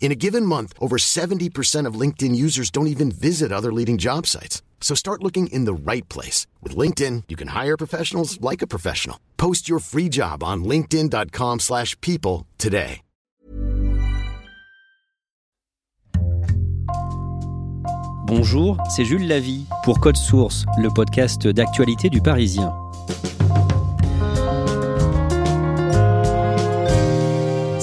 [0.00, 4.26] In a given month, over 70% of LinkedIn users don't even visit other leading job
[4.28, 4.62] sites.
[4.80, 6.46] So start looking in the right place.
[6.62, 9.18] With LinkedIn, you can hire professionals like a professional.
[9.36, 13.02] Post your free job on linkedin.com slash people today.
[18.26, 22.74] Bonjour, c'est Jules Lavie pour Code Source, le podcast d'actualité du Parisien.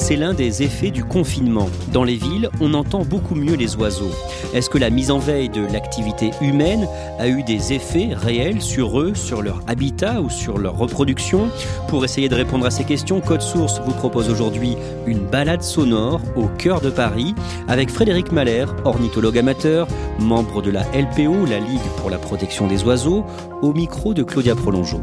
[0.04, 1.70] C'est l'un des effets du confinement.
[1.94, 4.12] Dans les villes, on entend beaucoup mieux les oiseaux.
[4.54, 9.00] Est-ce que la mise en veille de l'activité humaine a eu des effets réels sur
[9.00, 11.48] eux, sur leur habitat ou sur leur reproduction
[11.88, 14.76] Pour essayer de répondre à ces questions, Code Source vous propose aujourd'hui
[15.08, 17.34] une balade sonore au cœur de Paris
[17.70, 19.88] avec Frédéric Mahler, ornithologue amateur,
[20.20, 23.24] membre de la LPO, la Ligue pour la protection des oiseaux,
[23.62, 25.00] au micro de Claudia Prolongeau.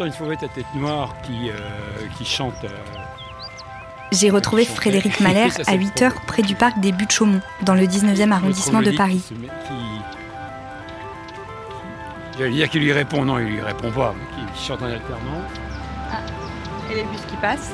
[0.00, 1.52] Entend une fauvette à tête noire qui, euh,
[2.16, 2.54] qui chante.
[2.64, 2.68] Euh,
[4.12, 8.32] J'ai retrouvé Frédéric Mahler à 8 h près du parc des Buttes-Chaumont, dans le 19e
[8.32, 9.22] arrondissement de Paris.
[12.38, 15.42] J'allais dire qu'il lui répond, non, il lui répond pas, il chante en alternant.
[16.10, 16.16] Ah,
[16.90, 17.72] et les bus qui passent?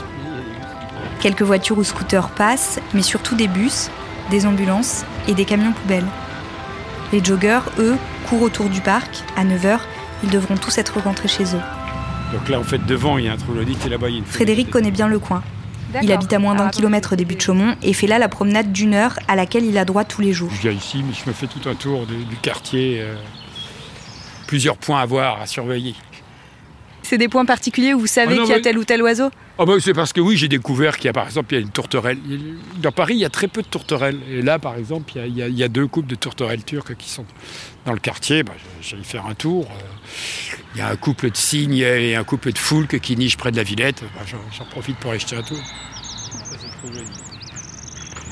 [1.20, 3.88] Quelques voitures ou scooters passent, mais surtout des bus,
[4.30, 6.06] des ambulances et des camions poubelles.
[7.12, 7.96] Les joggeurs, eux,
[8.28, 9.22] courent autour du parc.
[9.36, 9.78] À 9h,
[10.24, 11.75] ils devront tous être rentrés chez eux.
[12.32, 14.18] Donc là, en fait, devant, il y a un troglodyte et là-bas, il y a
[14.18, 15.42] une Frédéric connaît bien le coin.
[16.02, 18.72] Il habite à moins d'un kilomètre des buttes de Chaumont et fait là la promenade
[18.72, 20.50] d'une heure à laquelle il a droit tous les jours.
[20.52, 22.98] Je viens ici, mais je me fais tout un tour du, quartier.
[23.00, 23.14] Euh,
[24.46, 25.94] plusieurs points à voir, à surveiller.
[27.08, 29.30] C'est des points particuliers où vous savez ah qu'il y a tel ou tel oiseau
[29.60, 31.58] ah bah, C'est parce que oui, j'ai découvert qu'il y a par exemple il y
[31.58, 32.18] a une tourterelle.
[32.78, 34.18] Dans Paris, il y a très peu de tourterelles.
[34.28, 37.24] Et là, par exemple, il y a, deux couples de tourterelles turques qui sont
[37.84, 38.42] dans le quartier.
[38.42, 39.68] Bah, J'allais faire un tour.
[39.70, 43.36] Euh, il y a un couple de cygnes et un couple de foulques qui nichent
[43.36, 44.02] près de la Villette.
[44.16, 45.60] Bah, J'en profite pour acheter un tour.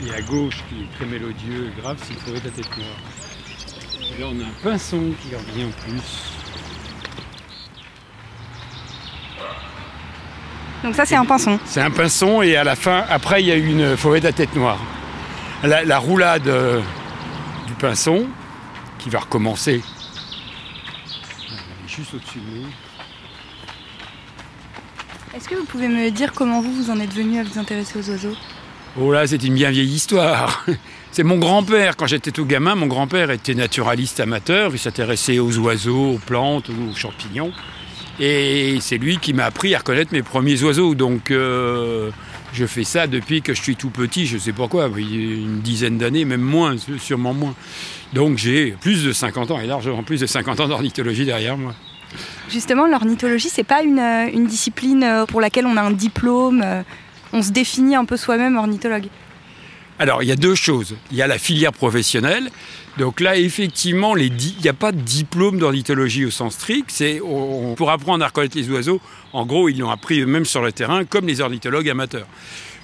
[0.05, 2.99] Et à gauche, qui est très mélodieux et grave, forêt de la tête noire.
[4.17, 6.44] Et là, on a un pinson qui revient en plus.
[10.85, 11.59] Donc ça, c'est un pinson.
[11.65, 14.55] C'est un pinson et à la fin, après, il y a une forêt à tête
[14.55, 14.79] noire.
[15.63, 16.83] La, roulade euh,
[17.67, 18.27] du pinson,
[18.99, 19.81] qui va recommencer.
[21.89, 22.67] juste au-dessus de nous.
[25.35, 27.99] Est-ce que vous pouvez me dire comment vous, vous en êtes venu à vous intéresser
[27.99, 28.37] aux oiseaux?
[29.01, 30.67] Oh là, c'est une bien vieille histoire.
[31.13, 35.57] C'est mon grand-père, quand j'étais tout gamin, mon grand-père était naturaliste amateur, il s'intéressait aux
[35.59, 37.53] oiseaux, aux plantes, aux champignons.
[38.21, 40.95] Et c'est lui qui m'a appris à reconnaître mes premiers oiseaux.
[40.95, 42.11] Donc euh,
[42.53, 45.99] je fais ça depuis que je suis tout petit, je sais pas quoi, une dizaine
[45.99, 47.55] d'années, même moins, sûrement moins.
[48.13, 51.75] Donc j'ai plus de 50 ans, et largement plus de 50 ans d'ornithologie derrière moi.
[52.49, 56.83] Justement, l'ornithologie, c'est pas une, une, discipline euh, pour laquelle on a un diplôme, euh,
[57.33, 59.09] on se définit un peu soi-même ornithologue.
[59.99, 60.97] Alors, il y a deux choses.
[61.13, 62.51] Il y a la filière professionnelle.
[62.99, 64.33] Donc là, effectivement, il
[64.63, 66.91] n'y a pas de diplôme d'ornithologie au sens strict.
[66.91, 67.21] C'est
[67.77, 69.01] pour apprendre à reconnaître les oiseaux,
[69.33, 72.27] en gros, ils l'ont appris eux-mêmes sur le terrain, comme les ornithologues amateurs.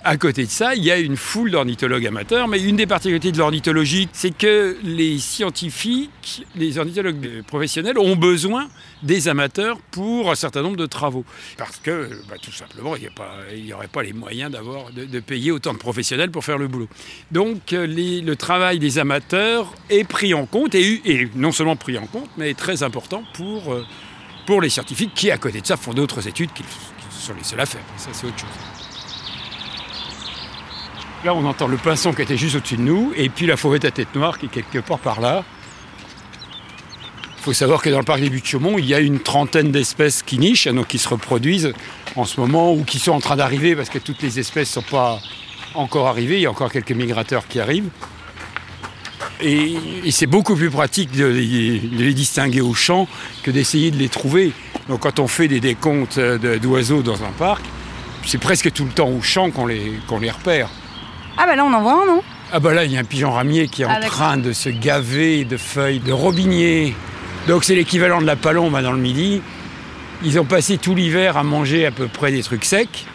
[0.02, 3.32] À côté de ça, il y a une foule d'ornithologues amateurs, mais une des particularités
[3.32, 8.68] de l'ornithologie, c'est que les scientifiques, les ornithologues professionnels ont besoin
[9.02, 11.26] des amateurs pour un certain nombre de travaux.
[11.58, 15.78] Parce que, bah, tout simplement, il n'y aurait pas les moyens de, payer autant de
[15.78, 16.88] professionnels pour faire le boulot.
[17.30, 22.30] Donc, le travail des amateurs est pris en compte, et, non seulement pris en compte,
[22.38, 23.84] mais est très important pour, euh,
[24.46, 26.64] pour les scientifiques qui, à côté de ça, font d'autres études qu'ils
[27.10, 27.82] sont les seuls à faire.
[27.98, 28.79] Ça, c'est autre chose.
[31.22, 33.84] Là, on entend le pinson qui était juste au-dessus de nous, et puis la forêt
[33.84, 35.44] à tête noire qui est quelque part par là.
[37.36, 40.22] Il faut savoir que dans le parc des Buttes-Chaumont, il y a une trentaine d'espèces
[40.22, 41.74] qui nichent, donc qui se reproduisent
[42.16, 44.82] en ce moment, ou qui sont en train d'arriver, parce que toutes les espèces ne
[44.82, 45.18] sont pas
[45.74, 47.90] encore arrivées, il y a encore quelques migrateurs qui arrivent.
[49.42, 49.76] Et,
[50.10, 53.06] c'est beaucoup plus pratique de les, distinguer au chant
[53.42, 54.52] que d'essayer de les trouver.
[54.88, 57.62] Donc quand on fait des décomptes d'oiseaux dans un parc,
[58.26, 60.70] c'est presque tout le temps au les, qu'on les repère.
[61.36, 62.22] Ah bah là on en voit un, non?
[62.52, 64.52] Ah bah là il y a un pigeon ramier qui est en ah, train de
[64.52, 66.94] se gaver de feuilles de robinier.
[67.48, 69.42] Donc c'est l'équivalent de la palombe dans le midi.
[70.22, 73.06] Ils ont passé tout l'hiver à manger à peu près des trucs secs.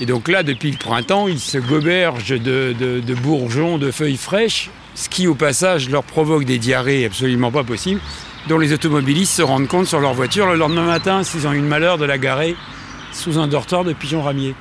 [0.00, 4.70] Et donc là, depuis le printemps, ils se gobergent de, de bourgeons, de feuilles fraîches
[4.94, 8.00] ce qui au passage leur provoque des diarrhées absolument pas possibles,
[8.48, 11.60] dont les automobilistes se rendent compte sur leur voiture le lendemain matin s'ils ont eu
[11.60, 12.56] le malheur de la garer
[13.12, 14.54] sous un dortoir de pigeons ramiers.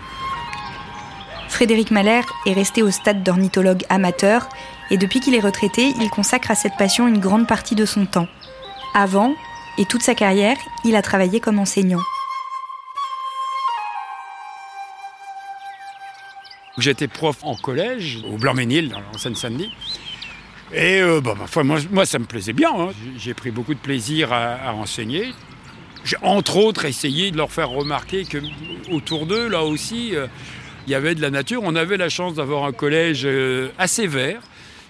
[1.54, 4.50] Frédéric Mahler est resté au stade d'ornithologue amateur
[4.90, 8.08] et depuis qu'il est retraité, il consacre à cette passion une grande partie de son
[8.08, 8.28] temps.
[8.96, 9.36] Avant
[9.78, 12.02] et toute sa carrière, il a travaillé comme enseignant.
[16.80, 19.72] J'étais prof en collège, au Blanc-Ménil, en Seine-Saint-Denis.
[20.74, 22.72] Et euh, bah, moi, ça me plaisait bien.
[22.76, 22.90] Hein.
[23.16, 25.28] J'ai pris beaucoup de plaisir à, enseigner.
[26.04, 28.40] J'ai entre autres essayé de leur faire remarquer que
[28.92, 30.26] autour d'eux, là aussi, euh,
[30.88, 31.62] il y avait de la nature.
[31.64, 34.42] On avait la chance d'avoir un collège euh, assez vert,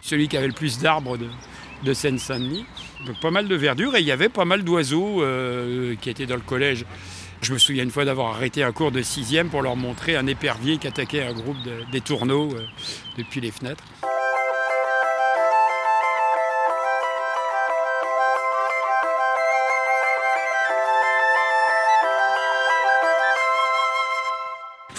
[0.01, 2.65] celui qui avait le plus d'arbres de, Seine-Saint-Denis.
[3.05, 5.21] Donc pas mal de verdure et il y avait pas mal d'oiseaux
[5.99, 6.85] qui étaient dans le collège.
[7.41, 10.25] Je me souviens une fois d'avoir arrêté un cours de sixième pour leur montrer un
[10.25, 12.55] épervier qui attaquait un groupe de, des tourneaux
[13.17, 13.83] depuis les fenêtres.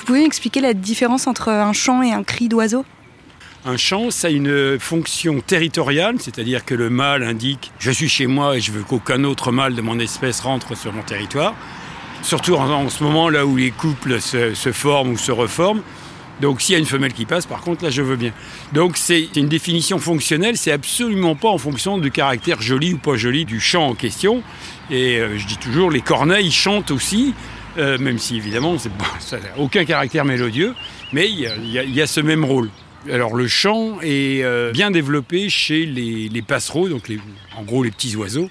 [0.04, 2.84] Vous pouvez m'expliquer la différence entre un chant et un cri d'oiseau?
[3.64, 8.26] Un chant, ça a une fonction territoriale, c'est-à-dire que le mâle indique je suis chez
[8.26, 11.54] moi et je veux qu'aucun autre mâle de mon espèce rentre sur mon territoire.
[12.20, 15.80] Surtout en, ce moment là où les couples se, forment ou se reforment.
[16.42, 18.32] Donc s'il y a une femelle qui passe, par contre, là, je veux bien.
[18.74, 23.16] Donc c'est une définition fonctionnelle, c'est absolument pas en fonction du caractère joli ou pas
[23.16, 24.42] joli du chant en question.
[24.90, 27.32] Et euh, je dis toujours, les corneilles chantent aussi,
[27.76, 30.74] euh, même si évidemment ça n'a aucun caractère mélodieux,
[31.12, 32.70] mais il y, a ce même rôle.
[33.10, 37.10] Alors le chant est euh, bien développé chez les, passereaux, donc
[37.56, 38.48] en gros les petits oiseaux,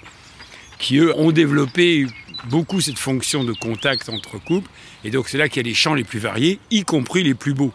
[0.78, 2.06] qui eux ont développé
[2.50, 4.70] beaucoup cette fonction de contact entre couples,
[5.06, 7.34] et donc c'est là qu'il y a les chants les plus variés, y compris les
[7.34, 7.72] plus beaux.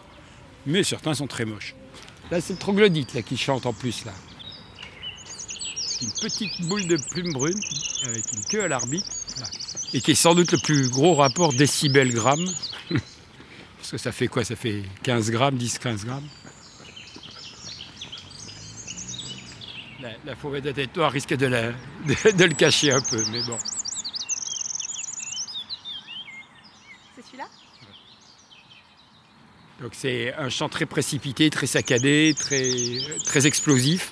[0.67, 1.73] Mais certains sont très moches.
[2.29, 4.13] Là c'est le troglodyte là, qui chante en plus là.
[6.01, 7.59] Une petite boule de plume brune
[8.05, 9.07] avec une queue à l'arbitre
[9.93, 12.45] et qui est sans doute le plus gros rapport décibel-gramme.
[13.77, 14.43] Parce que ça fait quoi?
[14.43, 16.27] Ça fait 15 grammes, 10-15 grammes?
[20.01, 23.57] La, la forêt de tête risque de, de, le cacher un peu, mais bon.
[27.15, 27.47] C'est celui-là?
[29.81, 32.71] Donc c'est un chant très précipité, très saccadé, très,
[33.25, 34.11] très explosif.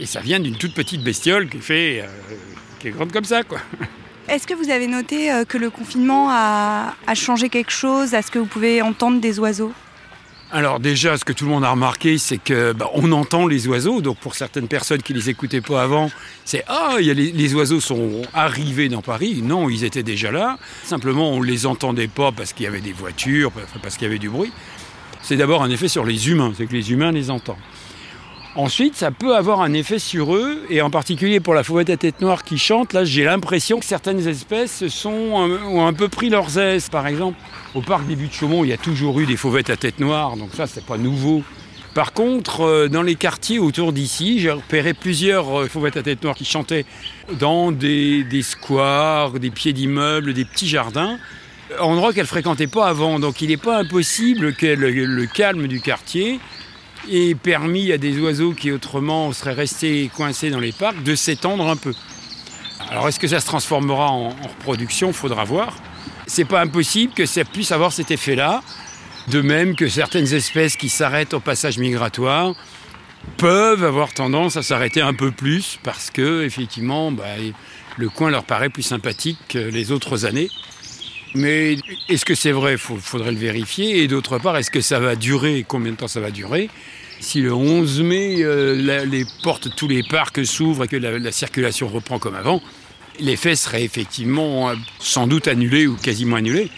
[0.00, 2.36] Et ça vient d'une toute petite bestiole qui fait, euh,
[2.78, 3.60] qui est grande comme ça, quoi.
[4.28, 8.12] Est-ce que vous avez noté euh, que le confinement a, changé quelque chose?
[8.12, 9.72] À ce que vous pouvez entendre des oiseaux?
[10.52, 13.66] Alors déjà, ce que tout le monde a remarqué, c'est que bah, on entend les
[13.68, 14.02] oiseaux.
[14.02, 16.10] Donc pour certaines personnes qui les écoutaient pas avant,
[16.44, 19.40] c'est ah, les, oiseaux sont arrivés dans Paris.
[19.42, 20.58] Non, ils étaient déjà là.
[20.84, 23.50] Simplement, on les entendait pas parce qu'il y avait des voitures,
[23.82, 24.52] parce qu'il y avait du bruit.
[25.22, 27.56] C'est d'abord un effet sur les humains, c'est que les humains les entendent.
[28.56, 31.96] Ensuite, ça peut avoir un effet sur eux, et en particulier pour la fauvette à
[31.96, 36.28] tête noire qui chante, là j'ai l'impression que certaines espèces sont, ont un peu pris
[36.28, 36.88] leurs aises.
[36.88, 37.38] Par exemple,
[37.74, 40.00] au parc des Buttes de Chaumont, il y a toujours eu des fauvettes à tête
[40.00, 41.44] noire, donc ça c'est pas nouveau.
[41.94, 46.22] Par contre, euh, dans les quartiers autour d'ici, j'ai repéré plusieurs euh, fauvettes à tête
[46.22, 46.84] noire qui chantaient
[47.40, 51.18] dans des, squares, des pieds d'immeubles, des petits jardins
[51.80, 53.18] endroits qu'elles fréquentaient pas avant.
[53.18, 56.40] Donc il n'est pas impossible que le, calme du quartier
[57.10, 61.68] et permis à des oiseaux qui autrement seraient restés coincés dans les parcs de s'étendre
[61.68, 61.94] un peu.
[62.90, 65.12] Alors est-ce que ça se transformera en, reproduction?
[65.12, 65.76] Faudra voir.
[66.26, 68.62] C'est pas impossible que ça puisse avoir cet effet-là.
[69.28, 72.54] De même que certaines espèces qui s'arrêtent au passage migratoire
[73.36, 77.24] peuvent avoir tendance à s'arrêter un peu plus parce que effectivement bah,
[77.98, 80.48] le coin leur paraît plus sympathique que les autres années.
[81.34, 81.76] Mais
[82.08, 82.72] est-ce que c'est vrai?
[82.72, 84.02] Il faudrait le vérifier.
[84.02, 85.64] Et d'autre part, est-ce que ça va durer?
[85.66, 86.70] Combien de temps ça va durer?
[87.20, 91.88] Si le 11 mai, euh, les portes, tous les parcs s'ouvrent et que la, circulation
[91.88, 92.62] reprend comme avant,
[93.18, 96.70] l'effet serait effectivement euh, sans doute annulé ou quasiment annulé.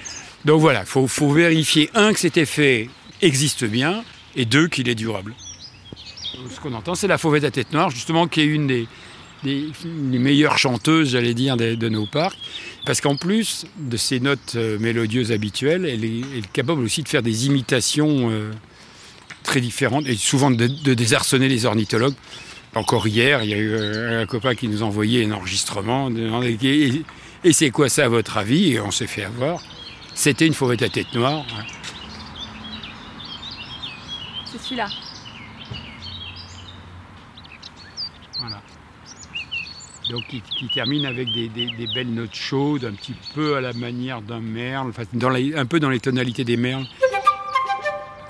[0.45, 2.89] Donc voilà, il faut, vérifier, un, que cet effet
[3.21, 4.03] existe bien,
[4.37, 5.35] et deux, qu'il est durable.
[6.51, 8.89] Ce qu'on entend, c'est la fauvette à tête noire, justement, qui est une des,
[10.19, 12.39] meilleures chanteuses, j'allais dire, de, nos parcs.
[12.87, 17.23] Parce qu'en plus de ses notes euh, mélodieuses habituelles, elle est, capable aussi de faire
[17.23, 18.51] des imitations euh,
[19.43, 22.15] très différentes et souvent de, désarçonner les ornithologues
[22.75, 26.11] Encore hier, il y a eu un copain qui nous envoyait un enregistrement.
[26.43, 27.03] Et,
[27.45, 28.73] et c'est quoi ça à votre avis?
[28.73, 29.63] Et on s'est fait avoir.
[30.15, 31.45] C'était une fauvette à tête noire.
[34.45, 34.89] C'est celui-là.
[38.39, 38.63] Voilà.
[40.11, 40.43] Donc qui,
[40.75, 41.49] termine avec des,
[41.95, 44.93] belles notes chaudes, un petit peu à la manière d'un merle,
[45.57, 46.87] un peu dans les tonalités des merles.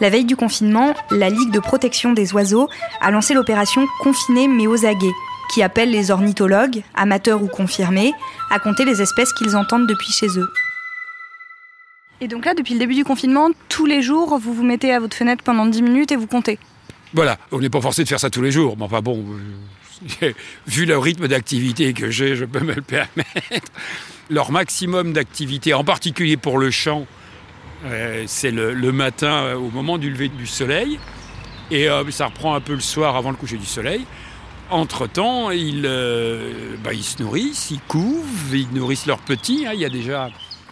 [0.00, 2.68] La veille du confinement, la Ligue de protection des oiseaux
[3.00, 5.14] a lancé l'opération Confiné mais aux aguets,
[5.54, 8.12] qui appelle les ornithologues, amateurs ou confirmés,
[8.50, 10.50] à compter les espèces qu'ils entendent depuis chez eux.
[12.20, 15.00] Et donc là, depuis le début du confinement, tous les jours, vous vous mettez à
[15.00, 16.58] votre fenêtre pendant 10 minutes et vous comptez
[17.12, 19.25] Voilà, on n'est pas forcé de faire ça tous les jours, mais enfin bon,
[20.23, 20.33] euh,
[20.67, 23.73] vu le rythme d'activité que j'ai, je peux me le permettre.
[24.31, 27.07] Leur maximum d'activité, en particulier pour le chant,
[27.87, 31.00] euh, c'est le, matin euh, au moment du lever du soleil.
[31.73, 34.05] Et ça reprend un peu le soir avant le coucher du soleil.
[34.71, 35.83] Entre-temps, ils,
[36.83, 39.67] bah, ils, se nourrissent, ils couvent, ils nourrissent leurs petits.
[39.69, 39.71] Hein.
[39.75, 40.31] Il, y a déjà,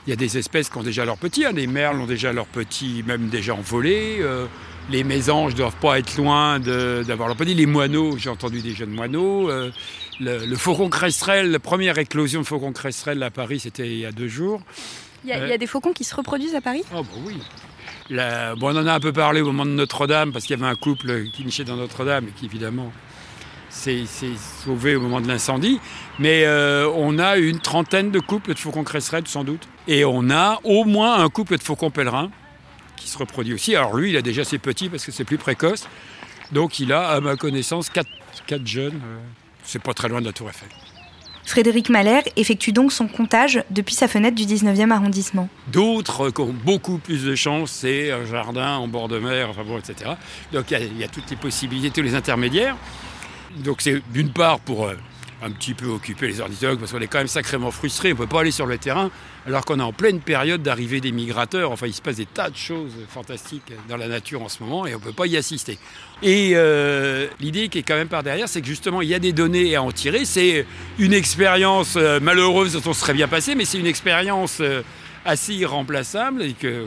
[0.09, 1.45] des espèces qui ont déjà leurs petits.
[1.45, 1.53] Hein.
[1.55, 4.21] Les merles ont déjà leurs petits, même déjà envolés.
[4.91, 7.55] Les mésanges ne doivent pas être loin d'avoir petits.
[7.55, 9.51] Les moineaux, j'ai entendu des jeunes moineaux.
[10.21, 14.13] le, faucon cresserelle, la première éclosion de faucon cresserelle à Paris, c'était il y a
[14.13, 14.63] deux jours.
[15.25, 16.85] Il y, a, des faucons qui se reproduisent à Paris?
[16.95, 17.37] Oh, bah oui.
[18.59, 20.71] bon, on en a un peu parlé au moment de Notre-Dame, parce qu'il y avait
[20.71, 22.93] un couple qui nichait dans Notre-Dame et qui, évidemment,
[23.69, 24.05] s'est
[24.65, 25.81] sauvé au moment de l'incendie.
[26.19, 29.69] Mais euh, on a une trentaine de couples de faucons cresserelles, sans doute.
[29.89, 32.31] Et on a au moins un couple de faucons pèlerins
[32.99, 33.75] qui se reproduit aussi.
[33.77, 35.89] Alors lui, il a déjà ses petits parce que c'est plus précoce.
[36.53, 38.11] Donc il a, à ma connaissance, quatre,
[38.47, 39.01] quatre jeunes.
[39.05, 39.19] Euh,
[39.65, 40.69] c'est pas très loin de la Tour Eiffel.
[41.45, 45.49] Frédéric Mahler effectue donc son comptage depuis sa fenêtre du 19e arrondissement.
[45.69, 49.65] D'autres qui ont beaucoup plus de chance, c'est un jardin en bord de mer, enfin
[49.65, 50.11] bon, etc.
[50.53, 52.77] Donc il y, a toutes les possibilités, tous les intermédiaires.
[53.57, 54.95] Donc c'est d'une part pour euh,
[55.43, 58.09] un petit peu occuper les ornithologues parce qu'on est quand même sacrément frustrés.
[58.09, 59.11] On ne peut pas aller sur le terrain
[59.47, 61.71] alors qu'on est en pleine période d'arrivée des migrateurs.
[61.71, 64.87] Enfin, il se passe des tas de choses fantastiques dans la nature en ce moment
[64.87, 65.79] et on ne peut pas y assister.
[66.23, 69.19] Et euh, l'idée qui est quand même par derrière, c'est que justement, il y a
[69.19, 70.25] des données à en tirer.
[70.25, 70.67] C'est
[70.99, 74.83] une expérience euh, malheureuse dont on serait bien passé, mais c'est une expérience euh,
[75.29, 76.87] assez irremplaçable et que,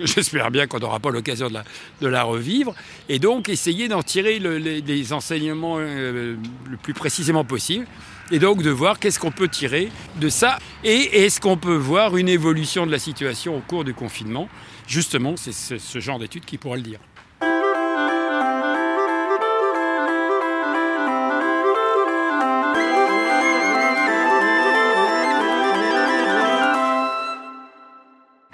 [0.00, 2.74] j'espère bien qu'on n'aura pas l'occasion de la, revivre.
[3.08, 6.36] Et donc essayer d'en tirer les, enseignements euh,
[6.68, 7.86] le plus précisément possible.
[8.30, 12.18] Et donc de voir qu'est-ce qu'on peut tirer de ça et est-ce qu'on peut voir
[12.18, 14.48] une évolution de la situation au cours du confinement.
[14.86, 16.98] Justement, c'est ce genre d'étude qui pourra le dire.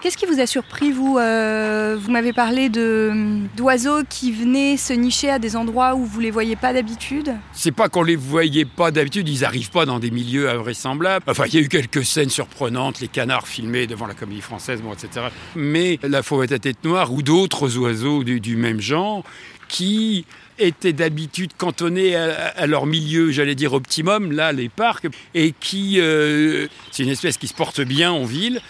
[0.04, 5.30] Qu'est-ce qui vous a surpris, vous euh, Vous m'avez parlé d'oiseaux qui venaient se nicher
[5.30, 7.32] à des endroits où vous ne les voyez pas d'habitude?
[7.54, 11.24] C'est pas qu'on les voyait pas d'habitude, ils n'arrivent pas dans des milieux invraisemblables.
[11.26, 14.82] Enfin, il y a eu quelques scènes surprenantes, les canards filmés devant la comédie française,
[14.82, 15.28] bon, etc.
[15.56, 19.24] Mais la fauvette à tête noire ou d'autres oiseaux du, même genre
[19.68, 20.26] qui
[20.58, 26.68] étaient d'habitude cantonnés à, leur milieu, j'allais dire optimum, là, les parcs, et qui, euh,
[26.92, 28.60] c'est une espèce qui se porte bien en ville,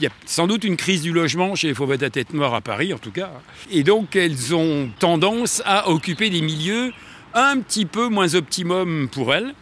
[0.00, 2.54] il y a sans doute une crise du logement chez les fauvettes à tête noire
[2.54, 3.30] à Paris, en tout cas.
[3.70, 6.92] Et donc, elles ont tendance à occuper des milieux
[7.34, 9.54] un petit peu moins optimum pour elles.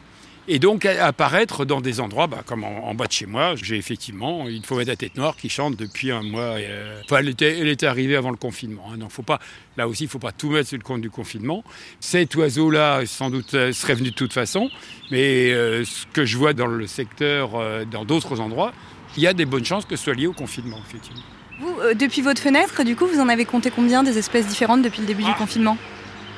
[0.51, 3.77] Et donc à apparaître dans des endroits, bah, comme en, bas de chez moi, j'ai
[3.77, 6.57] effectivement une fauvette à tête noire qui chante depuis un mois.
[6.57, 8.87] Euh, enfin, elle était, elle était, arrivée avant le confinement.
[8.91, 9.41] Hein, donc faut pas,
[9.77, 11.63] là aussi, il ne faut pas tout mettre sur le compte du confinement.
[12.01, 14.71] Cet oiseau-là, sans doute, euh, serait venu de toute façon.
[15.11, 17.51] Mais euh, ce que je vois dans le secteur,
[17.91, 18.73] dans d'autres endroits,
[19.19, 21.23] il y a des bonnes chances que ce soit lié au confinement, effectivement.
[21.61, 24.81] Vous, euh, depuis votre fenêtre, du coup, vous en avez compté combien des espèces différentes
[24.81, 25.37] depuis le début du ah.
[25.37, 25.77] confinement?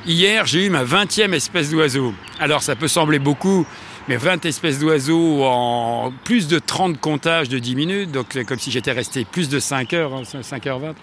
[0.07, 2.11] Hier, j'ai eu ma 20e espèce d'oiseau.
[2.39, 3.67] Alors, ça peut sembler beaucoup,
[4.07, 8.71] mais 20 espèces d'oiseaux en plus de 30 comptages de 10 minutes, donc comme si
[8.71, 10.95] j'étais resté plus de 5 heures, 5h20.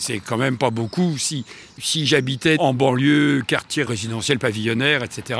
[0.00, 1.18] C'est quand même pas beaucoup.
[1.18, 1.44] Si,
[1.78, 5.38] si j'habitais en banlieue, quartier résidentiel pavillonnaire, etc.,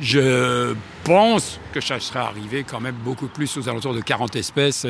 [0.00, 4.86] je pense que ça serait arrivé quand même beaucoup plus aux alentours de 40 espèces.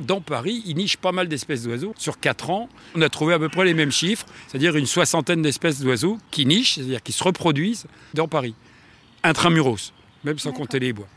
[0.00, 1.92] Dans Paris, il niche pas mal d'espèces d'oiseaux.
[1.98, 5.42] Sur 4 ans, on a trouvé à peu près les mêmes chiffres, c'est-à-dire une soixantaine
[5.42, 8.54] d'espèces d'oiseaux qui nichent, c'est-à-dire qui se reproduisent dans Paris.
[9.24, 9.92] Intramuros,
[10.24, 11.08] même sans compter les bois.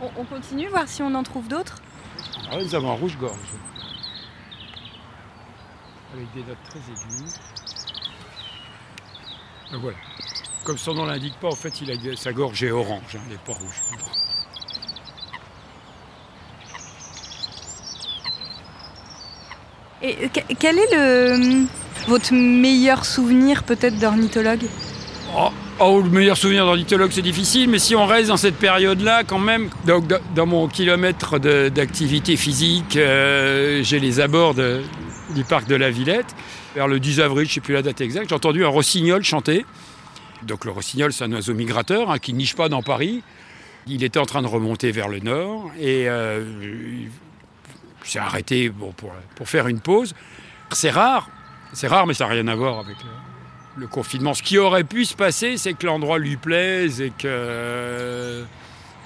[0.00, 1.80] On, continue, voir si on en trouve d'autres?
[2.50, 3.38] Ah, Nous avons un rouge-gorge
[6.14, 7.34] avec des notes très aiguës.
[9.80, 9.96] voilà.
[10.64, 13.32] Comme son nom l'indique pas, en fait, il a, sa gorge est orange, hein, elle
[13.32, 13.82] n'est pas rouge.
[20.00, 21.66] Et quel est le,
[22.06, 24.64] votre meilleur souvenir peut-être d'ornithologue?
[25.36, 25.48] Oh,
[25.80, 29.40] oh, le meilleur souvenir d'ornithologue, c'est difficile, mais si on reste dans cette période-là, quand
[29.40, 34.54] même, donc, dans mon kilomètre d'activité physique, euh, j'ai les abords
[35.34, 36.34] du parc de la Villette.
[36.74, 39.22] Vers le 10 avril, je ne sais plus la date exacte, j'ai entendu un rossignol
[39.24, 39.64] chanter.
[40.42, 43.22] Donc le rossignol, c'est un oiseau migrateur hein, qui niche pas dans Paris.
[43.86, 46.44] Il était en train de remonter vers le nord et euh,
[48.04, 50.14] s'est arrêté pour, faire une pause.
[50.72, 51.28] C'est rare,
[51.72, 52.96] c'est rare, mais ça n'a rien à voir avec
[53.76, 54.34] le, confinement.
[54.34, 58.44] Ce qui aurait pu se passer, c'est que l'endroit lui plaise et qu'il euh,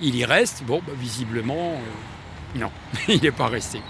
[0.00, 0.64] y reste.
[0.64, 2.70] Bon, bah, visiblement, euh, non,
[3.08, 3.80] il n'est pas resté.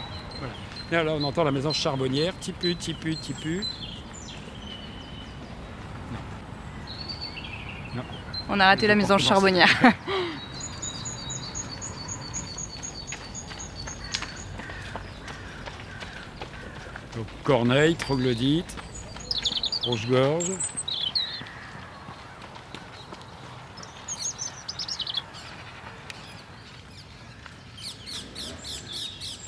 [0.93, 3.65] Là, on entend la maison charbonnière, tipu, tipu, tipu.
[8.51, 9.71] On a raté la maison charbonnière.
[17.17, 18.77] Donc, corneille, troglodyte,
[19.87, 20.53] rouge-gorge.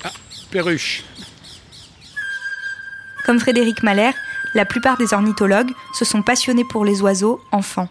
[0.03, 0.09] Ah,
[0.49, 1.03] perruche.
[3.35, 4.11] Comme Frédéric Mahler,
[4.53, 7.89] la plupart des ornithologues se sont passionnés pour les oiseaux enfants.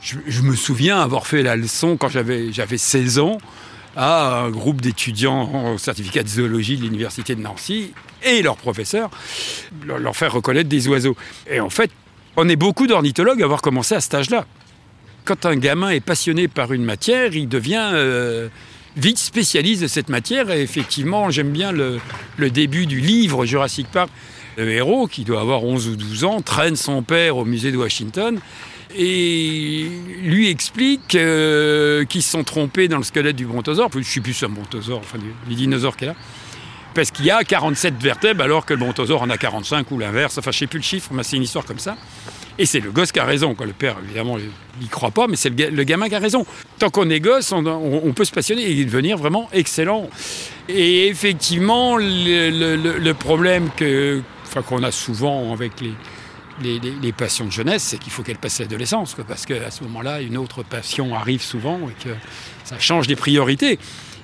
[0.00, 3.38] je, me souviens avoir fait la leçon quand j'avais 16 ans
[3.96, 7.92] à un groupe d'étudiants en certificat de zoologie de l'université de Nancy
[8.22, 9.10] et leurs professeurs,
[9.84, 11.16] leur, faire reconnaître des oiseaux.
[11.50, 11.90] Et en fait,
[12.36, 14.46] on est beaucoup d'ornithologues à avoir commencé à cet âge-là.
[15.24, 18.48] Quand un gamin est passionné par une matière, il devient euh,
[18.96, 20.50] vite spécialiste de cette matière.
[20.50, 22.00] Et effectivement, j'aime bien le,
[22.50, 24.10] début du livre Jurassic Park.
[24.56, 27.76] Le héros, qui doit avoir 11 ou 12 ans, traîne son père au musée de
[27.76, 28.40] Washington
[28.96, 29.86] et
[30.22, 33.90] lui explique euh, qu'ils se sont trompés dans le squelette du brontosaure.
[33.92, 36.14] Je ne sais plus un brontosaure, enfin du, dinosaure qu'il a.
[36.94, 40.38] Parce qu'il y a 47 vertèbres alors que le brontosaure en a 45 ou l'inverse.
[40.38, 41.96] Enfin, je ne sais plus le chiffre, mais c'est une histoire comme ça.
[42.58, 43.54] Et c'est le gosse qui a raison.
[43.54, 43.66] Quoi.
[43.66, 46.46] Le père, évidemment, il n'y croit pas, mais c'est le, gamin qui a raison.
[46.78, 50.08] Tant qu'on est gosse, on, peut se passionner et devenir vraiment excellent.
[50.68, 54.22] Et effectivement, le, problème que,
[54.66, 59.14] qu'on a souvent avec les, les, passions de jeunesse, c'est qu'il faut qu'elle passe l'adolescence,
[59.28, 62.14] parce qu'à ce moment-là, une autre passion arrive souvent et que
[62.64, 63.78] ça change des priorités.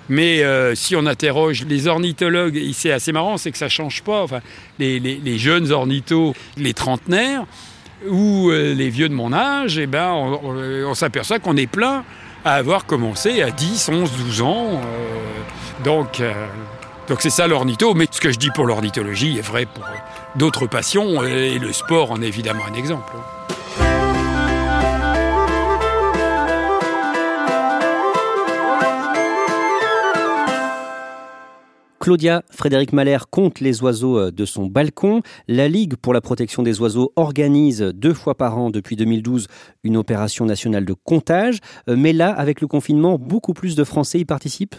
[0.08, 4.02] Mais euh, si on interroge les ornithologues, c'est assez marrant, c'est que ça ne change
[4.02, 4.22] pas.
[4.22, 4.40] Enfin,
[4.78, 7.46] les, jeunes ornithos, les trentenaires
[8.08, 12.04] ou euh, les vieux de mon âge, eh ben, on, s'aperçoit qu'on est plein
[12.44, 14.66] à avoir commencé à 10, 11, 12 ans.
[14.72, 16.22] Euh, donc,
[17.08, 17.94] donc c'est ça l'ornitho.
[17.94, 19.84] Mais ce que je dis pour l'ornithologie est vrai pour
[20.36, 23.12] d'autres passions, et le sport en est évidemment un exemple.
[32.02, 35.22] Claudia Frédéric Mahler compte les oiseaux euh, de son balcon.
[35.46, 39.46] La Ligue pour la protection des oiseaux organise deux fois par an depuis 2012
[39.84, 41.60] une opération nationale de comptage.
[41.88, 44.74] Euh, mais là, avec le confinement, beaucoup plus de Français y participent?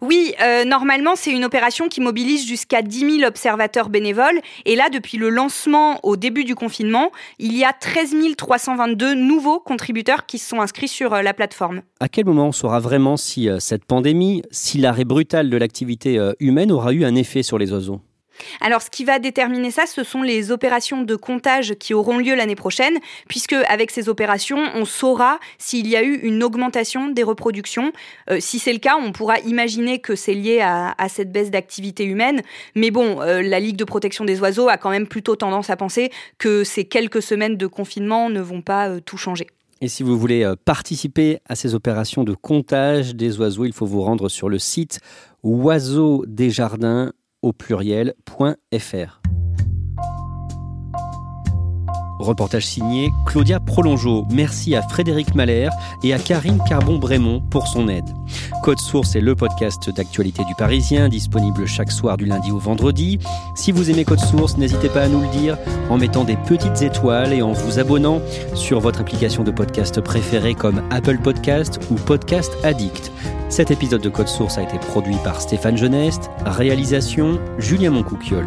[0.00, 4.40] Oui, euh, normalement, c'est une opération qui mobilise jusqu'à 10 000 observateurs bénévoles.
[4.64, 9.60] Et là, depuis le lancement au début du confinement, il y a 13 322 nouveaux
[9.60, 11.82] contributeurs qui se sont inscrits sur euh, la plateforme.
[12.00, 16.18] À quel moment on saura vraiment si euh, cette pandémie, si l'arrêt brutal de l'activité
[16.40, 18.00] humaine aura eu un effet sur les oiseaux?
[18.60, 22.34] Alors, ce qui va déterminer ça, ce sont les opérations de comptage qui auront lieu
[22.34, 22.98] l'année prochaine,
[23.28, 27.92] puisque avec ces opérations, on saura s'il y a eu une augmentation des reproductions.
[28.30, 32.04] Euh, si c'est le cas, on pourra imaginer que c'est lié à, cette baisse d'activité
[32.04, 32.42] humaine.
[32.74, 35.76] Mais bon, euh, la Ligue de protection des oiseaux a quand même plutôt tendance à
[35.76, 39.46] penser que ces quelques semaines de confinement ne vont pas euh, tout changer.
[39.80, 44.02] Et si vous voulez participer à ces opérations de comptage des oiseaux, il faut vous
[44.02, 44.98] rendre sur le site
[45.44, 49.27] Oiseaux des Jardins au pluriel.fr.
[52.18, 54.26] Reportage signé Claudia Prolongeau.
[54.30, 55.68] Merci à Frédéric Mahler
[56.02, 58.04] et à Karine Carbon-Brémont pour son aide.
[58.62, 63.18] Code Source est le podcast d'actualité du Parisien, disponible chaque soir du lundi au vendredi.
[63.54, 65.56] Si vous aimez Code Source, n'hésitez pas à nous le dire
[65.90, 68.20] en mettant des petites étoiles et en vous abonnant
[68.54, 73.12] sur votre application de podcast préférée comme Apple Podcast ou Podcast Addict.
[73.48, 78.46] Cet épisode de Code Source a été produit par Stéphane Geneste, réalisation Julien Moncouquiole.